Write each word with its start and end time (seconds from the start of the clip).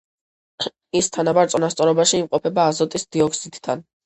ის 0.99 1.09
თანაბარ 1.17 1.51
წონასწორობაში 1.55 2.17
იმყოფება 2.21 2.67
აზოტის 2.73 3.07
დიოქსიდთან. 3.19 3.87